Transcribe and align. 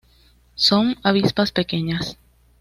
Son 0.55 0.95
avispas 1.03 1.51
pequeñas. 1.51 2.17